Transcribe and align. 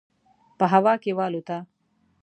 په 0.57 0.65
هوا 0.73 0.93
کې 1.03 1.11
والوته. 1.17 1.57